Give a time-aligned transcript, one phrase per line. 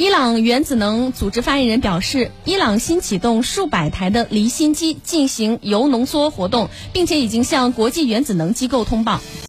[0.00, 9.20] 伊朗原子能组织发言人表示伊朗新启动数百台的离心机进行铀浓缩活动并且已经向国际原子能机构通报。